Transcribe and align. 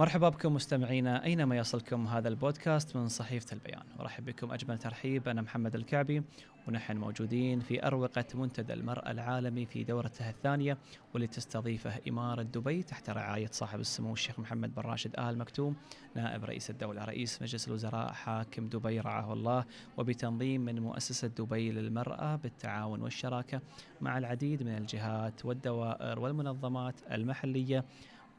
مرحبا 0.00 0.28
بكم 0.28 0.54
مستمعينا 0.54 1.24
أينما 1.24 1.56
يصلكم 1.56 2.06
هذا 2.06 2.28
البودكاست 2.28 2.96
من 2.96 3.08
صحيفة 3.08 3.54
البيان، 3.54 3.82
أرحب 4.00 4.24
بكم 4.24 4.52
أجمل 4.52 4.78
ترحيب 4.78 5.28
أنا 5.28 5.42
محمد 5.42 5.74
الكعبي 5.74 6.22
ونحن 6.68 6.96
موجودين 6.96 7.60
في 7.60 7.86
أروقة 7.86 8.24
منتدى 8.34 8.72
المرأة 8.72 9.10
العالمي 9.10 9.66
في 9.66 9.84
دورته 9.84 10.30
الثانية 10.30 10.78
واللي 11.12 11.26
تستضيفه 11.26 11.92
إمارة 12.08 12.42
دبي 12.42 12.82
تحت 12.82 13.10
رعاية 13.10 13.48
صاحب 13.52 13.80
السمو 13.80 14.12
الشيخ 14.12 14.40
محمد 14.40 14.74
بن 14.74 14.82
راشد 14.82 15.18
آل 15.18 15.38
مكتوم 15.38 15.76
نائب 16.14 16.44
رئيس 16.44 16.70
الدولة، 16.70 17.04
رئيس 17.04 17.42
مجلس 17.42 17.68
الوزراء 17.68 18.12
حاكم 18.12 18.68
دبي 18.68 19.00
رعاه 19.00 19.32
الله. 19.32 19.64
وبتنظيم 19.96 20.60
من 20.60 20.80
مؤسسة 20.80 21.28
دبي 21.28 21.72
للمرأة 21.72 22.36
بالتعاون 22.36 23.02
والشراكة 23.02 23.60
مع 24.00 24.18
العديد 24.18 24.62
من 24.62 24.76
الجهات 24.76 25.44
والدوائر 25.44 26.20
والمنظمات 26.20 26.94
المحلية. 27.12 27.84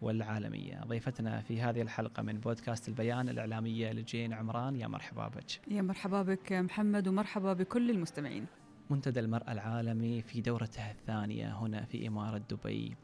والعالمية. 0.02 0.82
ضيفتنا 0.88 1.42
في 1.42 1.62
هذه 1.62 1.82
الحلقة 1.82 2.24
من 2.24 2.40
بودكاست 2.40 2.88
البيان 2.90 3.30
الإعلامية 3.30 3.92
لجين 3.92 4.34
عمران. 4.34 4.76
يا 4.76 4.88
مرحبا 4.88 5.28
بك. 5.28 5.62
يا 5.68 5.82
مرحبا 5.82 6.22
بك 6.22 6.54
محمد 6.54 7.08
ومرحبا 7.08 7.54
بكل 7.54 7.90
المستمعين. 7.90 8.45
منتدى 8.90 9.20
المرأة 9.20 9.52
العالمي 9.52 10.22
في 10.22 10.42
دورته 10.42 10.92
الثانية 10.92 11.58
هنا 11.58 11.86
في 11.86 12.08
إمارة 12.08 12.42
دبي. 12.50 12.95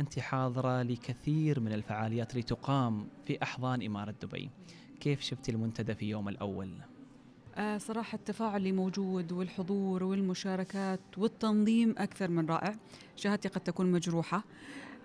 أنت 0.00 0.18
حاضرة 0.18 0.82
لكثير 0.82 1.60
من 1.60 1.72
الفعاليات 1.72 2.30
اللي 2.30 2.42
تقام 2.42 3.08
في 3.26 3.42
أحضان 3.42 3.82
إمارة 3.82 4.14
دبي. 4.22 4.50
كيف 5.00 5.20
شفتي 5.20 5.52
المنتدى 5.52 5.94
في 5.94 6.10
يوم 6.10 6.28
الأول؟ 6.28 6.70
آه 7.56 7.78
صراحة 7.78 8.16
التفاعل 8.16 8.56
اللي 8.56 8.72
موجود 8.72 9.32
والحضور 9.32 10.04
والمشاركات 10.04 11.00
والتنظيم 11.16 11.94
أكثر 11.98 12.30
من 12.30 12.46
رائع. 12.46 12.76
شهادتي 13.16 13.48
قد 13.48 13.60
تكون 13.60 13.92
مجروحة. 13.92 14.44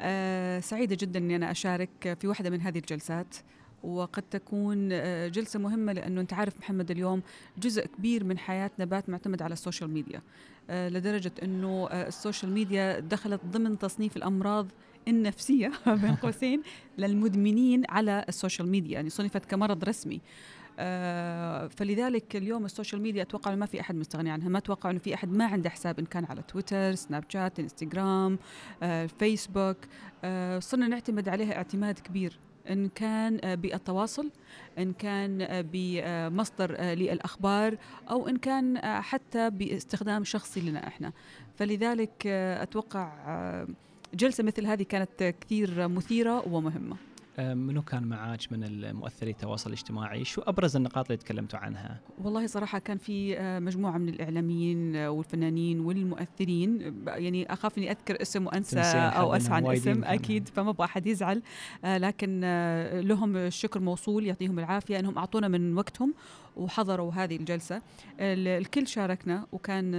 آه 0.02 0.60
سعيدة 0.60 0.98
جدا 1.00 1.20
أني 1.20 1.36
أنا 1.36 1.52
أشارك 1.52 2.18
في 2.20 2.28
واحدة 2.28 2.50
من 2.50 2.62
هذه 2.62 2.78
الجلسات 2.78 3.36
وقد 3.84 4.24
تكون 4.32 4.90
آه، 4.92 5.28
جلسة 5.28 5.60
مهمة 5.60 5.94
لأنه 5.94 6.22
أنت 6.22 6.34
عارف 6.34 6.60
محمد 6.60 6.92
اليوم 6.92 7.22
جزء 7.58 7.86
كبير 7.86 8.24
من 8.24 8.38
حياتنا 8.38 8.86
بات 8.86 9.10
معتمد 9.10 9.42
على 9.42 9.54
ال 9.54 9.59
social 9.59 9.90
media 9.90 10.22
آه، 10.70 10.90
لدرجة 10.90 11.32
أنه 11.44 11.88
ال 11.92 12.00
social 12.00 12.52
media 12.52 13.00
دخلت 13.00 13.42
ضمن 13.46 13.80
تصنيف 13.80 14.18
الأمراض 14.18 14.68
النفسية 15.08 15.72
بين 16.02 16.16
قوسين 16.16 16.62
للمدمنين 16.98 17.84
على 17.90 18.26
ال 18.30 18.35
social 18.35 18.68
media 18.68 18.94
يعني 18.94 19.10
صنفت 19.10 19.46
كمرض 19.46 19.84
رسمي. 19.84 20.22
فلذلك 21.70 22.36
اليوم 22.36 22.66
ال 22.66 22.71
social 22.71 23.02
media 23.02 23.22
أتوقع 23.22 23.56
ما 23.56 23.66
في 23.66 23.82
أحد 23.82 23.96
مستغني 23.96 24.32
عنها. 24.32 24.50
ما 24.50 24.58
أتوقع 24.58 24.90
إنه 24.90 25.00
في 25.00 25.14
أحد 25.14 25.30
ما 25.30 25.46
عنده 25.46 25.70
حساب 25.70 26.00
إن 26.00 26.06
كان 26.06 26.26
على 26.26 26.42
تويتر 26.42 26.96
سناب 26.96 27.24
شات 27.30 27.60
إنستغرام 27.60 28.40
آه 28.84 29.06
فيسبوك. 29.06 29.78
آه 30.24 30.60
صرنا 30.60 30.88
نعتمد 30.88 31.30
عليها 31.30 31.56
اعتماد 31.56 32.00
كبير. 32.00 32.40
إن 32.70 32.90
كان 32.90 33.40
آه، 33.44 33.56
بالتواصل 33.56 34.30
إن 34.78 34.94
كان 34.94 35.42
آه، 35.42 35.66
بمصدر 35.74 36.76
آه، 36.78 36.94
للأخبار 36.94 37.78
أو 38.10 38.28
إن 38.28 38.38
كان 38.38 38.78
حتى 39.02 39.50
باستخدام 39.50 40.24
شخصي 40.24 40.62
لنا 40.62 40.88
إحنا. 40.88 41.12
فلذلك 41.56 42.28
أتوقع 42.28 43.12
جلسة 44.14 44.44
مثل 44.44 44.66
هذه 44.66 44.84
كانت 44.84 45.36
كثير 45.42 45.88
مثيرة 45.88 46.48
ومهمة. 46.48 46.96
آه، 46.96 47.11
منو 47.42 47.82
كان 47.82 48.04
معاك 48.04 48.40
من 48.52 48.64
المؤثري 48.64 49.32
التواصل 49.32 49.70
الاجتماعي؟ 49.70 50.26
شو 50.26 50.42
أبرز 50.42 50.76
النقاط 50.76 51.06
اللي 51.06 51.18
تكلمتوا 51.18 51.60
عنها؟ 51.60 52.00
والله 52.24 52.48
صراحة 52.48 52.80
كان 52.80 52.98
في 52.98 53.38
آه، 53.38 53.60
مجموعة 53.60 53.98
من 53.98 54.10
الإعلاميين 54.10 54.96
آه، 54.96 55.12
والفنانين 55.12 55.80
والمؤثرين. 55.80 57.04
يعني 57.08 57.54
أخاف 57.54 57.78
إني 57.78 57.92
أذكر 57.92 58.22
اسم 58.22 58.46
وأنسى 58.46 58.80
أو 58.80 59.36
اسعى 59.36 59.56
عن 59.56 59.68
اسم 59.68 60.04
أكيد 60.04 60.48
فما 60.48 60.70
أبغى 60.70 60.86
احد 60.86 61.08
يزعل 61.08 61.42
لكن 61.84 62.42
لهم 63.04 63.38
الشكر 63.38 63.80
موصول 63.80 64.26
يعطيهم 64.26 64.60
العافية 64.60 65.00
إنهم 65.00 65.18
أعطونا 65.18 65.48
من 65.48 65.78
وقتهم. 65.78 66.14
وحضروا 66.62 67.12
هذه 67.14 67.36
الجلسة. 67.36 67.82
الكل 68.20 68.88
شاركنا 68.88 69.48
وكان 69.52 69.92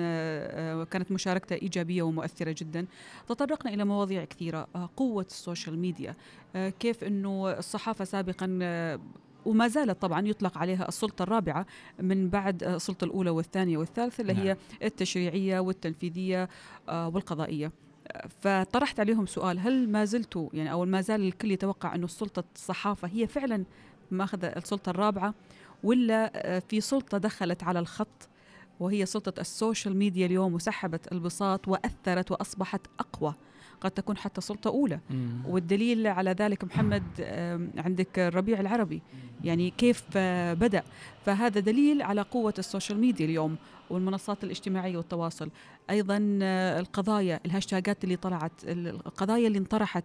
كانت 0.85 1.13
مشاركته 1.13 1.55
إيجابية 1.55 2.03
ومؤثرة 2.03 2.55
جدا. 2.59 2.87
تطرقنا 3.29 3.75
إلى 3.75 3.85
مواضيع 3.85 4.25
كثيرة 4.25 4.69
قوة 4.97 5.27
السوشيال 5.31 5.79
ميديا. 5.79 6.15
كيف 6.55 7.05
أنه 7.05 7.51
الصحافة 7.51 8.05
سابقا 8.05 8.47
وما 9.47 9.69
زالت 9.69 10.03
طبعا 10.03 10.29
يطلق 10.29 10.59
عليها 10.59 10.89
السلطة 10.89 11.23
الرابعة 11.23 11.67
من 12.01 12.29
بعد 12.29 12.63
السلطة 12.65 13.05
الأولى 13.05 13.31
والثانية 13.31 13.79
والثالثة 13.79 14.21
اللي 14.21 14.35
هي 14.35 14.45
نعم. 14.45 14.57
التشريعية 14.83 15.59
والتنفيذية 15.59 16.49
والقضائية. 16.89 17.73
فطرحت 18.41 19.01
عليهم 19.01 19.27
سؤال 19.27 19.59
هل 19.59 19.89
ما 19.89 20.05
زلتوا 20.05 20.49
يعني 20.53 20.73
أو 20.73 20.85
ما 20.85 21.01
زال 21.01 21.23
الكل 21.23 21.51
يتوقع 21.51 21.95
أنه 21.95 22.05
السلطة 22.05 22.45
الصحافة 22.55 23.09
هي 23.09 23.27
فعلا 23.27 23.65
ماخذة 24.11 24.47
السلطة 24.47 24.91
الرابعة؟ 24.91 25.35
ولا 25.83 26.33
آه، 26.35 26.63
في 26.69 26.81
سلطة 26.81 27.19
دخلت 27.19 27.63
على 27.63 27.79
الخط 27.79 28.29
وهي 28.81 29.07
سلطة 29.07 29.41
ال 29.41 29.49
social 29.49 29.97
media 29.97 30.27
اليوم 30.27 30.55
وسحبت 30.55 31.13
البساط 31.13 31.69
وأثرت 31.69 32.31
وأصبحت 32.31 32.81
أقوى. 32.99 33.35
قد 33.81 33.91
تكون 33.91 34.17
حتى 34.17 34.41
سلطة 34.41 34.69
أولى. 34.69 35.01
مم. 35.11 35.43
والدليل 35.47 36.07
على 36.07 36.31
ذلك 36.31 36.65
محمد 36.65 37.03
عندك 37.79 38.19
الربيع 38.19 38.61
العربي. 38.61 39.03
يعني 39.45 39.71
كيف 39.71 40.05
آه، 40.17 40.55
بدأ. 40.55 40.83
فهذا 41.27 41.61
دليل 41.61 42.03
على 42.03 42.23
قوة 42.23 42.55
ال 42.59 42.65
social 42.65 42.99
media 42.99 43.27
اليوم 43.27 43.57
والمنصات 43.91 44.45
الاجتماعية 44.45 44.97
والتواصل. 44.97 45.51
أيضا 45.91 46.39
آه، 46.43 46.81
القضايا 46.81 47.41
الهاشتاجات 47.47 48.05
اللي 48.05 48.17
طلعت 48.17 48.53
القضايا 48.65 49.47
اللي 49.47 49.59
انطرحت 49.59 50.05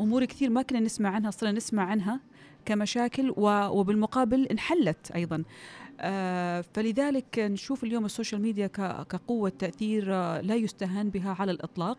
أمور 0.00 0.24
كثير 0.24 0.50
ما 0.50 0.62
كنا 0.62 0.80
نسمع 0.80 1.10
عنها 1.10 1.30
صرنا 1.30 1.52
نسمع 1.52 1.82
عنها. 1.82 2.20
كمشاكل 2.66 3.34
وبالمقابل 3.36 4.46
انحلت 4.46 5.10
أيضا. 5.14 5.42
آه، 6.00 6.64
فلذلك 6.74 7.38
نشوف 7.38 7.84
اليوم 7.84 8.04
ال 8.04 8.09
social 8.09 8.42
media 8.42 8.66
كقوة 9.08 9.48
تأثير 9.58 10.14
آه، 10.14 10.40
لا 10.40 10.54
يستهان 10.54 11.10
بها 11.10 11.36
على 11.40 11.52
الإطلاق. 11.52 11.98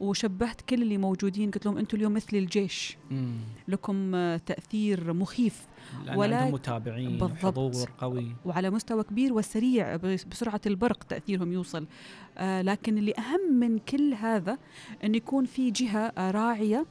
وشبهت 0.00 0.60
كل 0.60 0.82
اللي 0.82 0.98
موجودين 0.98 1.50
قلت 1.50 1.66
لهم 1.66 1.78
أنتم 1.78 1.96
اليوم 1.96 2.14
مثل 2.14 2.36
الجيش. 2.36 2.96
مم. 3.10 3.36
لكم 3.68 4.14
آه، 4.14 4.36
تأثير 4.36 5.12
مخيف. 5.12 5.66
ولا 6.16 6.50
متابعين 6.50 7.18
بالضبط. 7.18 7.38
حضور 7.38 7.90
قوي. 7.98 8.32
وعلى 8.44 8.70
مستوى 8.70 9.02
كبير 9.02 9.32
وسريع 9.32 9.96
بسرعة 9.96 10.60
البرق 10.66 11.04
تأثيرهم 11.04 11.52
يوصل. 11.52 11.86
آه 12.38 12.62
لكن 12.62 12.98
اللي 12.98 13.14
أهم 13.18 13.54
من 13.60 13.78
كل 13.78 14.14
هذا 14.14 14.58
إن 15.04 15.14
يكون 15.14 15.44
في 15.44 15.70
جهة 15.70 16.12
راعية 16.30 16.86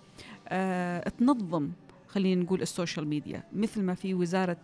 آه 0.47 1.09
تنظم 1.09 1.69
خلينا 2.17 2.43
نقول 2.43 2.61
ال 2.61 2.68
social 2.68 3.07
media 3.07 3.43
مثل 3.53 3.81
ما 3.81 3.93
في 3.93 4.13
وزارة 4.13 4.57
آه، 4.57 4.61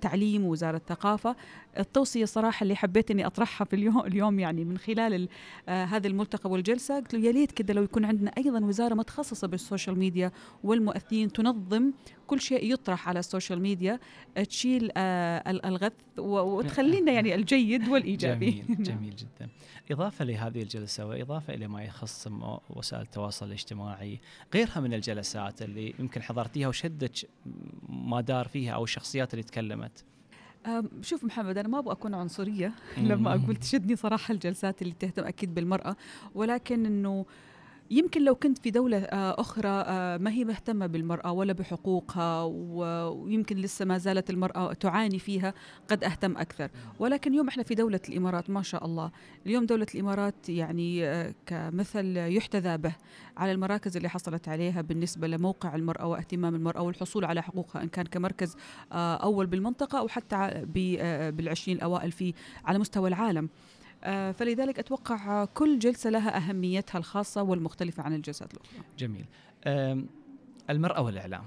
تعليم 0.00 0.44
ووزارة 0.44 0.82
ثقافة 0.88 1.36
التوصية 1.78 2.24
صراحة 2.24 2.64
اللي 2.64 2.76
حبيت 2.76 3.10
أني 3.10 3.26
أطرحها 3.26 3.64
في 3.64 3.76
اليوم, 3.76 4.00
اليوم 4.10 4.38
يعني 4.40 4.64
من 4.64 4.78
خلال 4.78 5.28
آه 5.68 5.84
هذا 5.84 6.06
الملتقى 6.06 6.50
والجلسة 6.50 6.96
قلت 6.96 7.14
له 7.14 7.20
يا 7.20 7.32
ليت 7.32 7.52
كده 7.52 7.74
لو 7.74 7.82
يكون 7.82 8.04
عندنا 8.04 8.32
أيضا 8.38 8.60
وزارة 8.60 8.94
متخصصة 8.94 9.48
بال 9.48 9.60
social 9.60 9.98
media 9.98 10.32
والمؤثرين 10.64 11.32
تنظم 11.32 11.92
كل 12.26 12.40
شيء 12.40 12.72
يطرح 12.72 13.08
على 13.08 13.18
ال 13.18 13.24
social 13.24 13.60
media 13.60 14.00
تشيل 14.48 14.90
آه 14.96 15.50
الغث 15.50 15.92
وتخلينا 16.18 17.12
يعني 17.12 17.34
الجيد 17.42 17.88
والإيجابي. 17.88 18.50
جميل, 18.50 18.82
جميل 18.88 19.16
جدا. 19.16 19.48
إضافة 19.90 20.24
لهذه 20.24 20.62
الجلسة 20.62 21.06
وإضافة 21.06 21.54
إلى 21.54 21.68
ما 21.68 21.82
يخص 21.84 22.28
وسائل 22.70 23.02
التواصل 23.02 23.46
الاجتماعي 23.46 24.20
غيرها 24.54 24.80
من 24.80 24.94
الجلسات 24.94 25.62
اللي 25.62 25.94
يمكن 25.98 26.22
حضرتيها 26.22 26.68
وشدت 26.68 27.28
ما 28.10 28.20
دار 28.20 28.48
فيها 28.48 28.72
أو 28.72 28.84
الشخصيات 28.84 29.34
اللي 29.34 29.42
تكلمت. 29.42 30.04
شوف 31.00 31.24
محمد 31.24 31.58
أنا 31.58 31.68
ما 31.68 31.78
أبغى 31.78 31.92
أكون 31.92 32.14
عنصرية 32.14 32.72
لما 33.10 33.34
أقول 33.34 33.56
تشدني 33.56 33.96
صراحة 33.96 34.32
الجلسات 34.32 34.82
اللي 34.82 34.94
تهتم 34.98 35.24
أكيد 35.24 35.54
بالمرأة 35.54 35.96
ولكن 36.34 36.86
إنه 36.86 37.26
يمكن 37.92 38.24
لو 38.24 38.34
كنت 38.34 38.58
في 38.58 38.70
دولة 38.70 38.98
آه، 38.98 39.40
أخرى 39.40 39.68
آه، 39.68 40.16
ما 40.18 40.30
هي 40.30 40.44
مهتمة 40.44 40.86
بالمرأة 40.86 41.32
ولا 41.32 41.52
بحقوقها 41.52 42.42
ويمكن 42.42 43.56
لسه 43.56 43.84
ما 43.84 43.98
زالت 43.98 44.30
المرأة 44.30 44.72
تعاني 44.72 45.18
فيها 45.18 45.54
قد 45.88 46.04
أهتم 46.04 46.36
أكثر. 46.36 46.70
ولكن 46.98 47.30
اليوم 47.30 47.48
إحنا 47.48 47.62
في 47.62 47.74
دولة 47.74 48.00
الإمارات 48.08 48.50
ما 48.50 48.62
شاء 48.62 48.84
الله. 48.84 49.10
اليوم 49.46 49.66
دولة 49.66 49.86
الإمارات 49.94 50.48
يعني 50.48 51.06
آه، 51.06 51.34
كمثل 51.46 52.16
يحتذى 52.16 52.76
به 52.76 52.94
على 53.36 53.52
المراكز 53.52 53.96
اللي 53.96 54.08
حصلت 54.08 54.48
عليها 54.48 54.80
بالنسبة 54.80 55.26
لموقع 55.26 55.74
المرأة 55.74 56.06
واهتمام 56.06 56.54
المرأة 56.54 56.82
والحصول 56.82 57.24
على 57.24 57.42
حقوقها 57.42 57.82
إن 57.82 57.88
كان 57.88 58.06
كمركز 58.06 58.56
أول 58.92 59.46
بالمنطقة 59.46 59.98
أو 59.98 60.08
حتى 60.08 60.66
بالعشرين 61.36 61.76
الأوائل 61.76 62.12
في 62.12 62.34
على 62.64 62.78
مستوى 62.78 63.08
العالم. 63.08 63.48
فلذلك 64.32 64.78
أتوقع 64.78 65.44
كل 65.44 65.78
جلسة 65.78 66.10
لها 66.10 66.36
أهميتها 66.36 66.98
الخاصة 66.98 67.42
والمختلفة 67.42 68.02
عن 68.02 68.14
الجلسات 68.14 68.54
الأخرى. 68.54 68.78
جميل. 68.98 69.26
المرأة 70.70 71.02
والإعلام. 71.02 71.44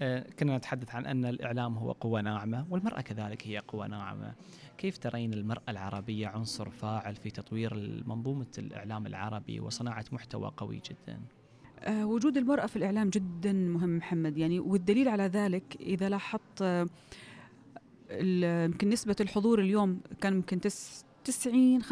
آه، 0.00 0.26
كنا 0.38 0.56
نتحدث 0.56 0.94
عن 0.94 1.06
أن 1.06 1.24
الإعلام 1.24 1.78
هو 1.78 1.92
قوة 1.92 2.20
ناعمة 2.20 2.66
والمرأة 2.70 3.00
كذلك 3.00 3.46
هي 3.46 3.58
قوة 3.58 3.86
ناعمة. 3.86 4.32
كيف 4.78 4.98
ترين 4.98 5.34
المرأة 5.34 5.62
العربية 5.68 6.28
عنصر 6.28 6.70
فاعل 6.70 7.16
في 7.16 7.30
تطوير 7.30 8.02
منظومة 8.06 8.46
الإعلام 8.58 9.06
العربي 9.06 9.60
وصناعة 9.60 10.04
محتوى 10.12 10.52
قوي 10.56 10.82
جدا؟ 10.90 11.20
آه 11.80 12.06
وجود 12.06 12.36
المرأة 12.36 12.66
في 12.66 12.76
الإعلام 12.76 13.08
جدا 13.10 13.52
مهم 13.52 13.96
محمد. 13.96 14.38
يعني 14.38 14.60
والدليل 14.60 15.08
على 15.08 15.22
ذلك 15.22 15.76
إذا 15.80 16.08
لاحظت 16.08 16.62
آه 16.62 16.86
يمكن 18.64 18.88
نسبة 18.88 19.16
الحضور 19.20 19.60
اليوم 19.60 20.00
كان 20.20 20.34
يمكن 20.34 20.60
تس 20.60 21.04
90 21.28 21.82
95% 21.82 21.86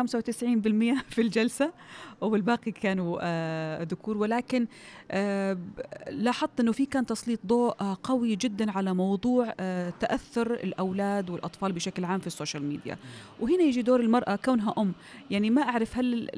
في 1.15 1.21
الجلسة 1.21 1.73
والباقي 2.21 2.73
كانوا 2.73 3.19
آه، 3.23 3.83
ذكور. 3.83 4.17
ولكن 4.17 4.67
آه، 5.11 5.59
لاحظت 6.11 6.61
إنه 6.61 6.73
في 6.73 6.87
كان 6.87 7.07
تسليط 7.07 7.41
ضوء 7.47 7.75
آه، 7.81 7.99
قوي 8.03 8.37
جدا 8.37 8.71
على 8.71 8.95
موضوع 8.95 9.51
تأثر 10.01 10.55
الأولاد 10.55 11.31
والأطفال 11.31 11.73
بشكل 11.73 12.05
عام 12.05 12.21
في 12.21 12.27
ال 12.27 12.32
social 12.32 12.63
media. 12.63 12.99
وهنا 13.41 13.63
يجي 13.63 13.83
دور 13.83 14.01
المرأة 14.01 14.37
كونها 14.37 14.75
أم. 14.79 14.93
يعني 15.31 15.51
ما 15.51 15.63
أعرف 15.63 15.99
هل 15.99 16.29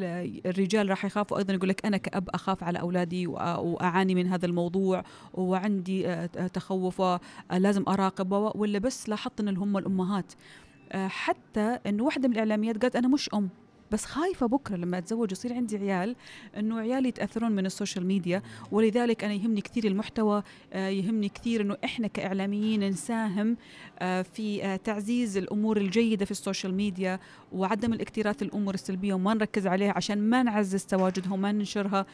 الرجال 0.46 0.90
راح 0.90 1.04
يخافوا؟ 1.04 1.38
أيضا 1.38 1.54
يقول 1.54 1.68
لك 1.68 1.86
أنا 1.86 1.96
كأب 1.96 2.28
أخاف 2.28 2.64
على 2.64 2.80
أولادي 2.80 3.26
وأعاني 3.26 4.14
من 4.14 4.26
هذا 4.26 4.46
الموضوع 4.46 5.04
وعندي 5.34 6.26
تخوف 6.54 7.02
لازم 7.52 7.84
اراقب 7.88 8.32
ولا 8.32 8.78
بس 8.78 9.08
لاحظت 9.08 9.40
إن 9.40 9.56
هم 9.56 9.78
الأمهات 9.78 10.32
حتى 10.93 11.79
إنه 11.87 12.05
واحدة 12.05 12.29
من 12.29 12.35
الإعلاميات 12.35 12.82
قالت 12.82 12.96
أنا 12.96 13.08
مش 13.08 13.31
أم. 13.35 13.49
بس 13.90 14.05
خايفة 14.05 14.46
بكرة 14.46 14.76
لما 14.76 14.99
أتزوج 14.99 15.32
يصير 15.32 15.55
عندي 15.55 15.76
عيال 15.76 16.17
إنه 16.56 16.79
عيالي 16.79 17.08
يتأثرون 17.08 17.52
من 17.52 17.67
ال 17.66 17.72
social 17.72 18.06
media. 18.06 18.42
ولذلك 18.73 19.25
أنا 19.25 19.32
يهمني 19.32 19.61
كثير 19.61 19.85
المحتوى 19.87 20.43
آه، 20.73 20.88
يهمني 20.88 21.29
كثير 21.29 21.61
إنه 21.61 21.76
إحنا 21.85 22.06
كإعلاميين 22.06 22.88
نساهم 22.88 23.56
آه، 23.99 24.23
في 24.23 24.79
تعزيز 24.85 25.37
الأمور 25.37 25.76
الجيدة 25.76 26.25
في 26.25 26.31
ال 26.30 26.37
social 26.37 26.75
media 26.75 27.20
وعدم 27.52 27.93
الاكتراث 27.93 28.43
الأمور 28.43 28.75
السلبية 28.75 29.14
وما 29.14 29.35
نركز 29.35 29.67
عليها 29.67 29.93
عشان 29.96 30.31
ما 30.31 30.43
نعزز 30.43 30.85
تواجدها 30.85 31.32
وما 31.32 31.52
ننشرها. 31.52 32.06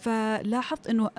فلاحظت 0.00 0.86
إنه 0.86 1.10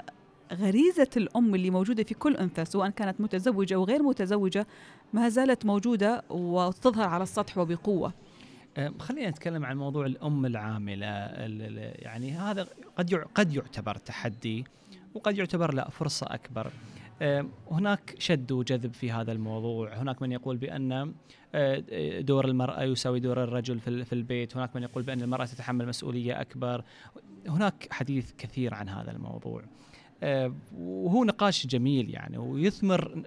غريزة 0.54 1.10
الأم 1.18 1.56
اللي 1.56 1.70
موجودة 1.70 2.04
في 2.04 2.14
كل 2.14 2.36
أنثى 2.36 2.66
سواء 2.66 2.90
كانت 2.90 3.22
متزوجة 3.22 3.76
أو 3.76 3.84
غير 3.84 4.04
متزوجة 4.04 4.68
ما 5.14 5.30
زالت 5.30 5.66
موجودة 5.66 6.24
وتظهر 6.30 7.08
على 7.08 7.24
السطح 7.24 7.58
وبقوة. 7.58 8.14
خلينا 9.00 9.30
نتكلم 9.30 9.66
عن 9.66 9.78
موضوع 9.78 10.06
الأم 10.06 10.46
العاملة. 10.46 11.06
يعني 11.96 12.32
هذا 12.32 12.68
قد 12.98 13.14
قد 13.14 13.54
يعتبر 13.54 13.96
تحدي 13.96 14.66
وقد 15.14 15.38
يعتبر 15.38 15.74
لا 15.74 15.90
فرصة 15.90 16.28
أكبر. 16.30 16.72
هناك 17.72 18.16
شد 18.20 18.52
وجذب 18.52 18.94
في 18.94 19.12
هذا 19.12 19.32
الموضوع. 19.32 19.94
هناك 19.94 20.22
من 20.22 20.32
يقول 20.32 20.58
بأن 20.58 21.14
دور 22.20 22.46
المرأة 22.46 22.84
يساوي 22.84 23.20
دور 23.20 23.44
الرجل 23.44 23.80
في 23.80 24.14
البيت. 24.14 24.58
هناك 24.58 24.76
من 24.76 24.84
يقول 24.84 25.04
بأن 25.04 25.22
المرأة 25.22 25.46
تتحمل 25.46 25.88
مسؤولية 25.88 26.42
أكبر. 26.42 26.84
هناك 27.48 27.88
حديث 27.92 28.32
كثير 28.38 28.74
عن 28.74 28.90
هذا 28.90 29.12
الموضوع. 29.12 29.64
وهو 30.78 31.24
نقاش 31.24 31.68
جميل 31.68 32.10
يعني 32.10 32.38
ويثمر 32.38 33.24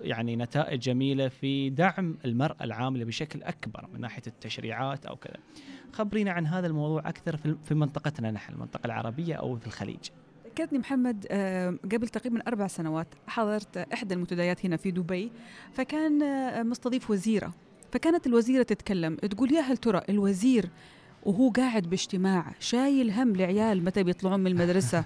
يعني 0.00 0.36
نتائج 0.36 0.80
جميلة 0.80 1.28
في 1.28 1.70
دعم 1.70 2.18
المرأة 2.24 2.64
العاملة 2.64 3.04
بشكل 3.04 3.42
أكبر 3.42 3.86
من 3.94 4.00
ناحية 4.00 4.22
التشريعات 4.26 5.06
أو 5.06 5.16
كذا. 5.16 5.36
خبرينا 5.92 6.30
عن 6.32 6.46
هذا 6.46 6.66
الموضوع 6.66 7.08
أكثر 7.08 7.36
في 7.64 7.74
منطقتنا 7.74 8.30
نحن 8.30 8.52
المنطقة 8.52 8.86
العربية 8.86 9.34
أو 9.34 9.56
في 9.56 9.66
الخليج. 9.66 10.10
ذكرتني 10.46 10.78
محمد 10.78 11.26
آه، 11.30 11.78
قبل 11.92 12.08
تقريبا 12.08 12.40
أربع 12.48 12.66
سنوات 12.66 13.06
حضرت 13.26 13.76
إحدى 13.76 14.14
المنتديات 14.14 14.66
هنا 14.66 14.76
في 14.76 14.90
دبي 14.90 15.32
فكان 15.72 16.22
آه، 16.22 16.62
مستضيف 16.62 17.10
وزيرة 17.10 17.54
فكانت 17.92 18.26
الوزيرة 18.26 18.62
تتكلم 18.62 19.16
تقول 19.16 19.52
يا 19.52 19.60
هل 19.60 19.76
ترى 19.76 20.00
الوزير 20.08 20.70
وهو 21.22 21.50
قاعد 21.50 21.82
باجتماع 21.82 22.54
شايل 22.60 23.10
هم 23.10 23.34
العيال 23.34 23.84
متى 23.84 24.02
بيطلعون 24.02 24.40
من 24.40 24.46
المدرسة 24.46 25.04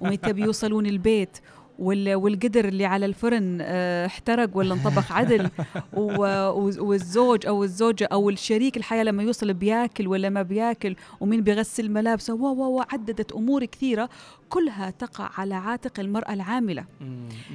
ومتى 0.00 0.32
بيوصلون 0.32 0.86
البيت 0.86 1.38
والقدر 1.82 2.64
اللي 2.64 2.84
على 2.84 3.06
الفرن 3.06 3.58
آه 3.62 4.06
احترق 4.06 4.50
ولا 4.54 4.74
انطبخ 4.74 5.12
عدل 5.12 5.50
والزوج 6.88 7.46
أو 7.46 7.64
الزوجة 7.64 8.08
أو 8.12 8.30
الشريك 8.30 8.76
الحياة 8.76 9.04
لما 9.04 9.22
يوصل 9.22 9.54
بياكل 9.54 10.08
ولا 10.08 10.30
ما 10.30 10.42
بياكل 10.42 10.96
ومين 11.20 11.40
بيغسل 11.40 11.90
ملابسه 11.90 12.34
و 12.34 12.78
و 12.78 12.84
عددت 12.92 13.32
أمور 13.32 13.64
كثيرة 13.64 14.08
كلها 14.48 14.90
تقع 14.90 15.30
على 15.38 15.54
عاتق 15.54 16.00
المرأة 16.00 16.32
العاملة. 16.32 16.84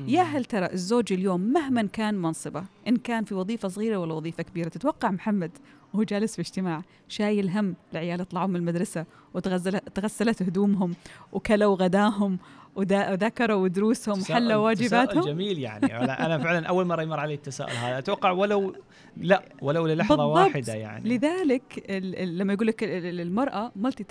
يا 0.08 0.22
هل 0.22 0.46
ترى 0.46 0.70
الزوج 0.74 1.14
اليوم 1.14 1.42
مهما 1.42 1.82
كان 1.82 2.16
منصبه 2.16 2.64
إن 2.88 2.96
كان 2.96 3.24
في 3.24 3.36
وظيفة 3.36 3.68
صغيرة 3.68 3.98
ولا 3.98 4.14
وظيفة 4.14 4.44
كبيرة 4.44 4.70
تتوقع 4.70 5.12
محمد 5.12 5.52
وهو 5.94 6.04
جالس 6.04 6.36
في 6.36 6.42
اجتماع 6.42 6.82
شايل 7.08 7.50
هم 7.50 7.76
العيال 7.92 8.22
يطلعوا 8.22 8.48
من 8.48 8.56
المدرسة 8.56 9.06
وتغسلت 9.34 10.42
هدومهم 10.42 10.94
وكلوا 11.32 11.76
غداهم 11.76 12.40
وذكروا 12.78 13.68
دروسهم 13.68 14.24
حلوا 14.24 14.56
واجباتهم؟ 14.56 15.22
جميل 15.24 15.60
يعني. 15.60 15.98
أنا 15.98 16.38
فعلا 16.38 16.68
أول 16.68 16.86
مرة 16.86 17.02
يمر 17.02 17.20
علي 17.20 17.34
التساؤل 17.34 17.72
هذا. 17.72 17.98
أتوقع 17.98 18.32
ولو 18.32 18.76
لا 19.18 19.44
ولو 19.62 19.88
للحظة 19.88 20.16
بالضبط. 20.16 20.38
واحدة 20.38 20.74
يعني. 20.74 21.10
لذلك 21.10 21.92
لما 22.24 22.54
يقول 22.54 22.68
لك 22.68 22.84
المرأة 22.84 23.72
مالتي 23.76 24.04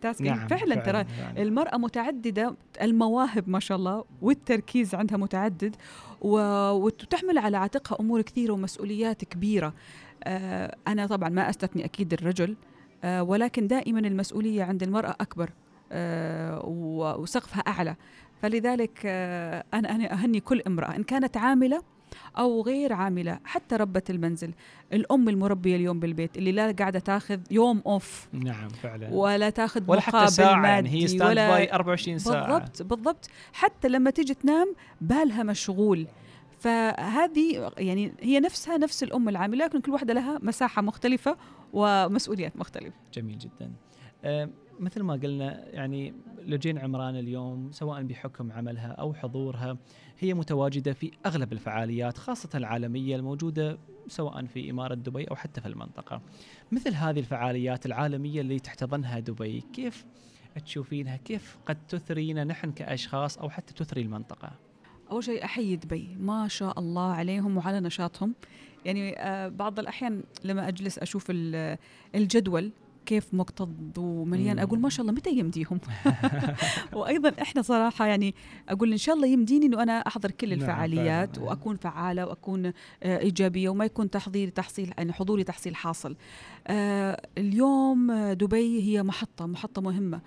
تاسكينج 0.00 0.30
نعم 0.30 0.48
فعلا, 0.48 0.74
ترى. 0.74 1.04
المرأة 1.38 1.76
متعددة 1.76 2.54
المواهب 2.82 3.48
ما 3.48 3.60
شاء 3.60 3.78
الله 3.78 4.04
والتركيز 4.22 4.94
عندها 4.94 5.18
متعدد 5.18 5.76
وتحمل 6.20 7.38
على 7.38 7.56
عاتقها 7.56 8.00
أمور 8.00 8.22
كثيرة 8.22 8.52
ومسؤوليات 8.52 9.24
كبيرة. 9.24 9.74
آه، 10.24 10.76
أنا 10.88 11.06
طبعا 11.06 11.28
ما 11.28 11.50
أستثني 11.50 11.84
أكيد 11.84 12.12
الرجل 12.12 12.56
آه، 13.04 13.22
ولكن 13.22 13.66
دائما 13.66 14.00
المسؤولية 14.00 14.62
عند 14.62 14.82
المرأة 14.82 15.16
أكبر. 15.20 15.44
آه، 15.44 15.69
وسقفها 17.20 17.60
أعلى. 17.60 17.96
فلذلك 18.42 19.06
أنا 19.06 19.94
أنا 19.94 20.12
أهني 20.12 20.40
كل 20.40 20.62
امرأة 20.66 20.96
إن 20.96 21.02
كانت 21.02 21.36
عاملة 21.36 21.82
أو 22.38 22.62
غير 22.62 22.92
عاملة 22.92 23.38
حتى 23.44 23.76
ربة 23.76 24.02
المنزل. 24.10 24.50
الأم 24.92 25.28
المربية 25.28 25.76
اليوم 25.76 26.00
بالبيت 26.00 26.38
اللي 26.38 26.52
لا 26.52 26.72
قاعدة 26.72 26.98
تاخذ 26.98 27.40
يوم 27.50 27.82
off 27.86 28.28
نعم 28.32 28.68
فعلا. 28.68 29.08
ولا 29.12 29.50
تاخذ 29.50 29.82
ولا 29.86 30.00
حتى 30.00 30.26
ساعة 30.26 30.54
مادي 30.54 30.88
يعني 30.88 31.02
هي 31.02 31.08
standby 31.08 31.72
24 31.72 32.18
ساعة. 32.18 32.58
بالضبط 32.58 32.82
بالضبط. 32.82 33.30
حتى 33.52 33.88
لما 33.88 34.10
تيجي 34.10 34.34
تنام 34.34 34.74
بالها 35.00 35.42
مشغول. 35.42 36.06
فهذه 36.60 37.72
يعني 37.78 38.12
هي 38.20 38.40
نفسها 38.40 38.76
نفس 38.78 39.02
الأم 39.02 39.28
العاملة 39.28 39.64
لكن 39.64 39.80
كل 39.80 39.92
واحدة 39.92 40.14
لها 40.14 40.38
مساحة 40.42 40.82
مختلفة 40.82 41.36
ومسؤوليات 41.72 42.56
مختلفة. 42.56 42.96
جميل 43.14 43.38
جدا. 43.38 43.72
مثل 44.80 45.02
ما 45.02 45.14
قلنا 45.14 45.68
يعني 45.68 46.14
لجين 46.46 46.78
عمران 46.78 47.16
اليوم 47.16 47.72
سواء 47.72 48.02
بحكم 48.02 48.52
عملها 48.52 48.92
أو 48.92 49.14
حضورها 49.14 49.76
هي 50.18 50.34
متواجدة 50.34 50.92
في 50.92 51.10
أغلب 51.26 51.52
الفعاليات 51.52 52.18
خاصة 52.18 52.48
العالمية 52.54 53.16
الموجودة 53.16 53.78
سواء 54.08 54.44
في 54.44 54.70
إمارة 54.70 54.94
دبي 54.94 55.24
أو 55.24 55.36
حتى 55.36 55.60
في 55.60 55.68
المنطقة. 55.68 56.22
مثل 56.72 56.94
هذه 56.94 57.18
الفعاليات 57.18 57.86
العالمية 57.86 58.40
اللي 58.40 58.58
تحتضنها 58.58 59.18
دبي 59.18 59.60
كيف 59.72 60.06
تشوفينها؟ 60.64 61.16
كيف 61.16 61.58
قد 61.66 61.86
تثرينا 61.88 62.44
نحن 62.44 62.72
كأشخاص 62.72 63.38
أو 63.38 63.50
حتى 63.50 63.74
تثري 63.74 64.02
المنطقة؟ 64.02 64.52
أول 65.10 65.24
شيء 65.24 65.44
أحيي 65.44 65.76
دبي. 65.76 66.16
ما 66.20 66.48
شاء 66.48 66.78
الله 66.78 67.12
عليهم 67.12 67.56
وعلى 67.56 67.80
نشاطهم. 67.80 68.34
يعني 68.84 69.18
آه 69.18 69.48
بعض 69.48 69.78
الأحيان 69.78 70.22
لما 70.44 70.68
أجلس 70.68 70.98
أشوف 70.98 71.26
الجدول 72.14 72.70
كيف 73.06 73.34
مكتظ 73.34 73.68
ومليان 73.98 74.58
أقول 74.58 74.80
ما 74.80 74.88
شاء 74.88 75.00
الله 75.00 75.12
متى 75.12 75.30
يمديهم؟ 75.30 75.80
وأيضا 76.92 77.32
إحنا 77.42 77.62
صراحة 77.62 78.06
يعني 78.06 78.34
أقول 78.68 78.92
إن 78.92 78.98
شاء 78.98 79.14
الله 79.14 79.26
يمديني 79.26 79.66
إنه 79.66 79.82
أنا 79.82 79.92
أحضر 79.92 80.30
كل 80.30 80.48
نعم، 80.48 80.58
الفعاليات 80.60 81.38
نعم 81.38 81.48
وأكون 81.48 81.76
فعالة 81.76 82.26
وأكون 82.26 82.66
آه 82.66 83.18
إيجابية 83.18 83.68
وما 83.68 83.84
يكون 83.84 84.10
تحضيري 84.10 84.50
تحصيل 84.50 84.92
يعني 84.98 85.12
حضوري 85.12 85.44
تحصيل 85.44 85.76
حاصل. 85.76 86.16
آه 86.66 87.22
اليوم 87.38 88.12
دبي 88.32 88.82
هي 88.82 89.02
محطة 89.02 89.46
محطة 89.46 89.82
مهمة 89.82 90.20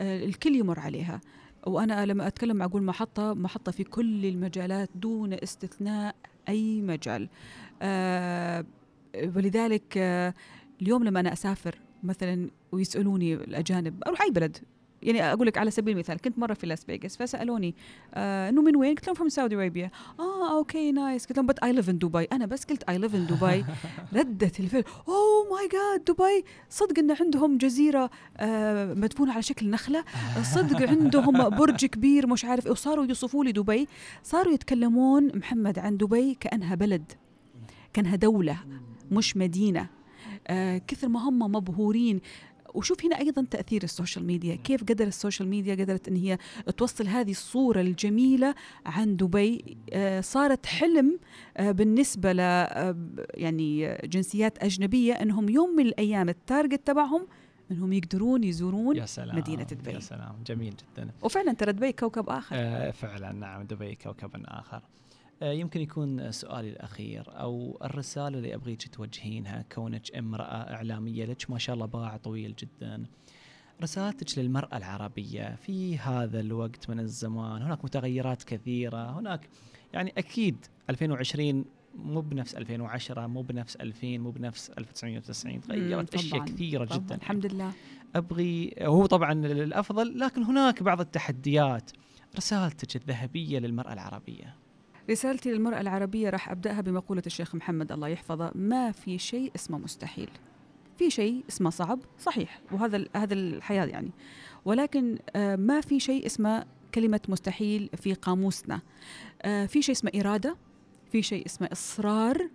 الكل 0.00 0.56
يمر 0.56 0.80
عليها. 0.80 1.20
وأنا 1.66 2.06
لما 2.06 2.26
أتكلم 2.26 2.62
أقول 2.62 2.82
محطة 2.82 3.34
محطة 3.34 3.72
في 3.72 3.84
كل 3.84 4.26
المجالات 4.26 4.90
دون 4.94 5.32
استثناء 5.32 6.14
أي 6.48 6.82
مجال. 6.82 7.28
آه 7.82 8.64
ولذلك 9.36 9.98
آه 9.98 10.34
اليوم 10.82 11.04
لما 11.04 11.20
أنا 11.20 11.32
أسافر 11.32 11.78
مثلا 12.02 12.50
ويسألوني 12.72 13.34
الأجانب 13.34 14.04
أروح 14.06 14.22
أي 14.22 14.30
بلد. 14.30 14.56
يعني 15.02 15.32
أقول 15.32 15.46
لك 15.46 15.58
على 15.58 15.70
سبيل 15.70 15.94
المثال 15.94 16.20
كنت 16.20 16.38
مرة 16.38 16.54
في 16.54 16.66
لاس 16.66 16.84
فيغاس 16.84 17.16
فسألوني 17.16 17.74
آه 18.14 18.48
إنه 18.48 18.62
من 18.62 18.76
وين؟ 18.76 18.94
قلت 18.94 19.06
لهم 19.06 19.14
from 19.14 19.28
Saudi 19.28 19.56
Arabia 19.56 19.90
آه 20.20 20.56
okay 20.58 20.92
nice 20.92 21.26
قلت 21.26 21.36
لهم 21.36 21.46
but 21.46 21.58
I 21.58 21.72
live 21.72 21.90
in 21.90 21.98
Dubai 21.98 22.24
أنا 22.24 22.46
بس 22.46 22.64
قلت 22.64 22.82
I 22.82 22.98
live 22.98 23.14
in 23.14 23.26
Dubai 23.26 23.64
ردة 24.12 24.60
الفعل 24.60 24.84
oh 25.08 25.56
my 25.56 25.68
God 25.68 26.04
Dubai 26.04 26.44
صدق 26.70 26.98
إن 26.98 27.10
عندهم 27.20 27.58
جزيرة 27.58 28.10
آه 28.36 28.94
مدفونة 28.94 29.32
على 29.32 29.42
شكل 29.42 29.70
نخلة. 29.70 30.04
صدق 30.42 30.88
عندهم 30.88 31.48
برج 31.48 31.84
كبير 31.86 32.26
مش 32.26 32.44
عارف 32.44 32.66
إيه. 32.66 32.72
وصاروا 32.72 33.04
يوصفوا 33.06 33.44
لي 33.44 33.52
دبي 33.52 33.88
صاروا 34.22 34.52
يتكلمون 34.52 35.38
محمد 35.38 35.78
عن 35.78 35.96
دبي 35.96 36.34
كأنها 36.40 36.74
بلد 36.74 37.12
كأنها 37.92 38.16
دولة 38.16 38.56
مش 39.10 39.36
مدينة. 39.36 39.86
آه 40.48 40.78
كثر 40.78 41.08
ما 41.08 41.28
هم 41.28 41.38
مبهورين. 41.38 42.20
وشوف 42.74 43.04
هنا 43.04 43.18
أيضا 43.18 43.46
تأثير 43.50 43.82
ال 43.82 43.88
social 43.88 44.26
media 44.26 44.54
كيف 44.54 44.84
قدر 44.84 45.06
ال 45.06 45.12
social 45.12 45.48
media 45.48 45.74
قدرت 45.74 46.08
إن 46.08 46.16
هي 46.16 46.38
توصل 46.76 47.06
هذه 47.06 47.30
الصورة 47.30 47.80
الجميلة 47.80 48.54
عن 48.86 49.16
دبي. 49.16 49.76
آه، 49.92 50.20
صارت 50.20 50.66
حلم 50.66 51.18
آه، 51.56 51.70
بالنسبة 51.70 52.32
ل 52.32 52.38
يعني 53.34 53.98
جنسيات 54.04 54.64
أجنبية 54.64 55.12
إنهم 55.12 55.48
يوم 55.48 55.76
من 55.76 55.86
الأيام 55.86 56.28
التارجت 56.28 56.86
تبعهم 56.86 57.26
إنهم 57.70 57.92
يقدرون 57.92 58.44
يزورون 58.44 58.96
يا 58.96 59.06
سلام 59.06 59.36
مدينة 59.36 59.62
دبي. 59.62 59.90
يا 59.90 60.00
سلام 60.00 60.34
جميل 60.46 60.74
جدا. 60.76 61.10
وفعلا 61.22 61.52
ترى 61.52 61.72
دبي 61.72 61.92
كوكب 61.92 62.28
آخر. 62.28 62.56
آه 62.58 62.90
فعلا 62.90 63.32
نعم 63.32 63.62
دبي 63.62 63.94
كوكب 63.94 64.30
آخر. 64.44 64.76
آه 64.76 64.82
يمكن 65.42 65.80
يكون 65.80 66.32
سؤالي 66.32 66.68
الأخير 66.68 67.24
أو 67.28 67.78
الرسالة 67.84 68.38
اللي 68.38 68.54
أبغيك 68.54 68.88
توجهينها 68.88 69.64
كونك 69.72 70.16
امرأة 70.16 70.74
إعلامية. 70.74 71.24
لك 71.24 71.50
ما 71.50 71.58
شاء 71.58 71.74
الله 71.74 71.86
باع 71.86 72.16
طويل 72.16 72.54
جدا. 72.58 73.06
رسالتك 73.82 74.38
للمرأة 74.38 74.76
العربية. 74.76 75.54
في 75.54 75.98
هذا 75.98 76.40
الوقت 76.40 76.90
من 76.90 77.00
الزمان 77.00 77.62
هناك 77.62 77.84
متغيرات 77.84 78.42
كثيرة. 78.42 79.18
هناك 79.18 79.48
يعني 79.92 80.12
أكيد 80.18 80.66
2020 80.90 81.64
مو 81.94 82.20
بنفس 82.20 82.54
2010 82.54 83.26
مو 83.26 83.42
بنفس 83.42 83.76
2000 83.76 84.18
مو 84.18 84.30
بنفس 84.30 84.70
1990 84.70 85.60
تغيرت 85.60 86.14
أشياء 86.14 86.44
كثيرة 86.44 86.84
طبعاً 86.84 86.98
جدا. 86.98 87.14
الحمد 87.14 87.46
لله. 87.46 87.72
أبغي 88.14 88.74
هو 88.80 89.06
طبعا 89.06 89.32
الأفضل 89.32 90.18
لكن 90.18 90.42
هناك 90.42 90.82
بعض 90.82 91.00
التحديات. 91.00 91.90
رسالتك 92.36 92.96
الذهبية 92.96 93.58
للمرأة 93.58 93.92
العربية. 93.92 94.59
رسالتي 95.10 95.52
للمرأة 95.52 95.80
العربية 95.80 96.30
راح 96.30 96.50
أبدأها 96.50 96.80
بمقولة 96.80 97.22
الشيخ 97.26 97.54
محمد 97.54 97.92
الله 97.92 98.08
يحفظه 98.08 98.52
ما 98.54 98.92
في 98.92 99.18
شيء 99.18 99.52
اسمه 99.56 99.78
مستحيل. 99.78 100.30
في 100.98 101.10
شيء 101.10 101.44
اسمه 101.48 101.70
صعب 101.70 101.98
صحيح 102.18 102.60
وهذا 102.72 103.04
هذا 103.16 103.34
الحياة 103.34 103.84
يعني. 103.84 104.10
ولكن 104.64 105.18
آه، 105.36 105.56
ما 105.56 105.80
في 105.80 106.00
شيء 106.00 106.26
اسمه 106.26 106.64
كلمة 106.94 107.20
مستحيل 107.28 107.90
في 107.96 108.14
قاموسنا. 108.14 108.80
آه، 109.42 109.66
في 109.66 109.82
شيء 109.82 109.94
اسمه 109.94 110.10
إرادة 110.14 110.56
في 111.12 111.22
شيء 111.22 111.46
اسمه 111.46 111.68
إصرار. 111.72 112.48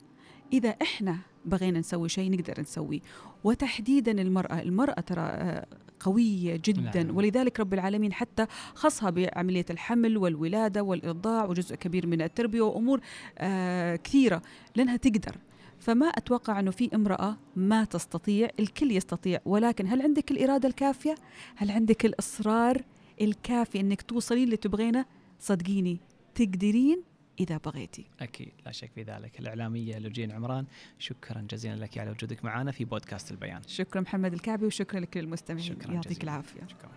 إذا 0.53 0.69
إحنا 0.69 1.17
بغينا 1.45 1.79
نسوي 1.79 2.09
شيء 2.09 2.31
نقدر 2.31 2.61
نسويه 2.61 2.99
وتحديدا 3.43 4.11
المرأة 4.11 4.61
المرأة 4.61 5.01
ترى 5.01 5.21
آه، 5.21 5.65
قوية 5.99 6.61
جدا. 6.65 7.03
نعم. 7.03 7.17
ولذلك 7.17 7.59
رب 7.59 7.73
العالمين 7.73 8.13
حتى 8.13 8.45
خصها 8.75 9.09
بعملية 9.09 9.65
الحمل 9.69 10.17
والولادة 10.17 10.83
والإرضاع 10.83 11.45
وجزء 11.45 11.75
كبير 11.75 12.07
من 12.07 12.21
التربية 12.21 12.61
وأمور 12.61 12.99
آه 13.37 13.95
كثيرة 13.95 14.41
لأنها 14.75 14.97
تقدر. 14.97 15.37
فما 15.79 16.05
أتوقع 16.05 16.59
أنه 16.59 16.71
في 16.71 16.95
امرأة 16.95 17.37
ما 17.55 17.83
تستطيع 17.83 18.49
الكل 18.59 18.91
يستطيع. 18.91 19.39
ولكن 19.45 19.87
هل 19.87 20.01
عندك 20.01 20.31
الإرادة 20.31 20.69
الكافية؟ 20.69 21.15
هل 21.55 21.71
عندك 21.71 22.05
الإصرار 22.05 22.81
الكافي 23.21 23.79
أنك 23.79 24.01
توصلين 24.01 24.43
اللي 24.43 24.57
تبغينه؟ 24.57 25.05
صدقيني 25.39 25.99
تقدرين 26.35 27.03
إذا 27.39 27.57
بغيتي 27.57 28.05
أكيد 28.19 28.51
لا 28.65 28.71
شك 28.71 28.91
في 28.95 29.03
ذلك. 29.03 29.39
الإعلامية 29.39 29.99
لوجين 29.99 30.31
عمران 30.31 30.65
شكرا 30.99 31.41
جزيلا 31.49 31.75
لك 31.75 31.97
على 31.97 32.11
وجودك 32.11 32.45
معنا 32.45 32.71
في 32.71 32.85
بودكاست 32.85 33.31
البيان. 33.31 33.61
شكرا 33.67 34.01
محمد 34.01 34.33
الكعبي 34.33 34.65
وشكرا 34.65 34.99
لكل 34.99 35.19
المستمعين. 35.19 35.65
شكرا 35.65 35.93
يعطيك 35.93 36.23
العافية. 36.23 36.67
شكرا. 36.67 36.91